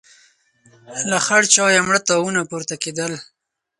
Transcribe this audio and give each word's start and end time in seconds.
له 1.09 1.17
خړ 1.25 1.41
چايه 1.53 1.81
مړه 1.87 1.99
تاوونه 2.07 2.41
پورته 2.49 2.75
کېدل. 2.83 3.13